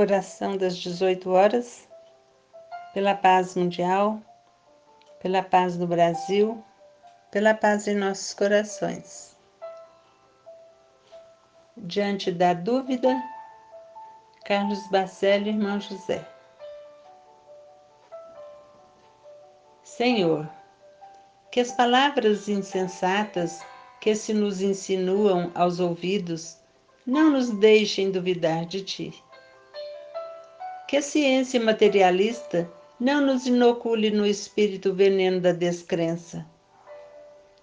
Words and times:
Oração 0.00 0.56
das 0.56 0.76
18 0.76 1.28
horas, 1.28 1.88
pela 2.94 3.16
paz 3.16 3.56
mundial, 3.56 4.22
pela 5.18 5.42
paz 5.42 5.76
no 5.76 5.88
Brasil, 5.88 6.64
pela 7.32 7.52
paz 7.52 7.88
em 7.88 7.96
nossos 7.96 8.32
corações. 8.32 9.36
Diante 11.76 12.30
da 12.30 12.54
dúvida, 12.54 13.20
Carlos 14.44 14.88
Bacelli, 14.88 15.50
irmão 15.50 15.80
José. 15.80 16.24
Senhor, 19.82 20.48
que 21.50 21.58
as 21.58 21.72
palavras 21.72 22.48
insensatas 22.48 23.66
que 24.00 24.14
se 24.14 24.32
nos 24.32 24.62
insinuam 24.62 25.50
aos 25.56 25.80
ouvidos 25.80 26.56
não 27.04 27.32
nos 27.32 27.50
deixem 27.50 28.12
duvidar 28.12 28.64
de 28.64 28.84
ti 28.84 29.24
que 30.88 30.96
a 30.96 31.02
ciência 31.02 31.60
materialista 31.60 32.66
não 32.98 33.20
nos 33.20 33.46
inocule 33.46 34.10
no 34.10 34.26
espírito 34.26 34.94
veneno 34.94 35.38
da 35.38 35.52
descrença. 35.52 36.46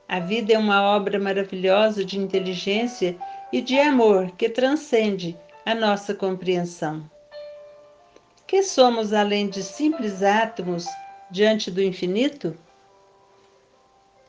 A 0.08 0.20
vida 0.20 0.54
é 0.54 0.58
uma 0.60 0.84
obra 0.96 1.18
maravilhosa 1.18 2.06
de 2.06 2.20
inteligência 2.20 3.18
e 3.52 3.62
de 3.62 3.80
amor 3.80 4.32
que 4.38 4.48
transcende 4.48 5.36
a 5.66 5.74
nossa 5.74 6.14
compreensão. 6.14 7.10
Que 8.46 8.62
somos 8.62 9.12
além 9.12 9.50
de 9.50 9.64
simples 9.64 10.22
átomos 10.22 10.86
diante 11.32 11.72
do 11.72 11.82
infinito? 11.82 12.56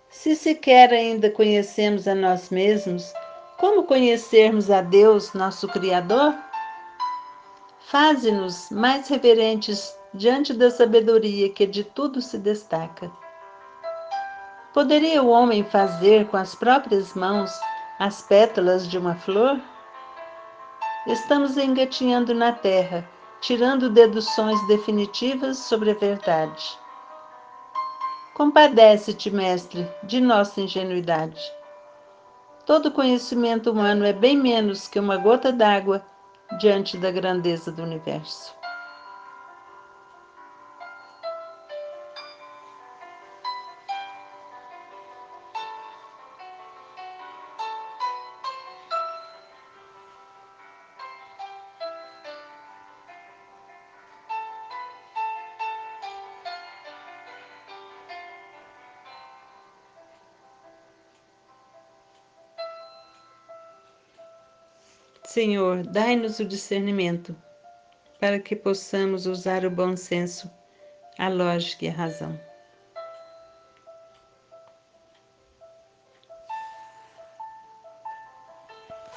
Se 0.08 0.34
sequer 0.34 0.90
ainda 0.90 1.28
conhecemos 1.28 2.08
a 2.08 2.14
nós 2.14 2.48
mesmos, 2.48 3.12
como 3.58 3.84
conhecermos 3.84 4.70
a 4.70 4.80
Deus, 4.80 5.34
nosso 5.34 5.68
Criador? 5.68 6.34
Faze-nos 7.88 8.68
mais 8.68 9.08
reverentes 9.08 9.96
diante 10.12 10.52
da 10.52 10.72
sabedoria 10.72 11.48
que 11.48 11.64
de 11.64 11.84
tudo 11.84 12.20
se 12.20 12.36
destaca. 12.36 13.08
Poderia 14.74 15.22
o 15.22 15.28
homem 15.28 15.62
fazer 15.62 16.26
com 16.26 16.36
as 16.36 16.52
próprias 16.52 17.14
mãos 17.14 17.52
as 18.00 18.22
pétalas 18.22 18.88
de 18.88 18.98
uma 18.98 19.14
flor? 19.14 19.60
Estamos 21.06 21.56
engatinhando 21.56 22.34
na 22.34 22.50
terra, 22.50 23.08
tirando 23.40 23.88
deduções 23.88 24.60
definitivas 24.66 25.56
sobre 25.56 25.92
a 25.92 25.94
verdade. 25.94 26.76
Compadece-te, 28.34 29.30
mestre, 29.30 29.88
de 30.02 30.20
nossa 30.20 30.60
ingenuidade. 30.60 31.40
Todo 32.66 32.90
conhecimento 32.90 33.70
humano 33.70 34.04
é 34.04 34.12
bem 34.12 34.36
menos 34.36 34.88
que 34.88 34.98
uma 34.98 35.16
gota 35.16 35.52
d'água 35.52 36.04
diante 36.58 36.96
da 36.96 37.10
grandeza 37.10 37.70
do 37.70 37.82
universo. 37.82 38.55
Senhor, 65.36 65.86
dai-nos 65.86 66.38
o 66.38 66.46
discernimento, 66.46 67.36
para 68.18 68.40
que 68.40 68.56
possamos 68.56 69.26
usar 69.26 69.66
o 69.66 69.70
bom 69.70 69.94
senso, 69.94 70.50
a 71.18 71.28
lógica 71.28 71.84
e 71.84 71.88
a 71.88 71.92
razão. 71.92 72.40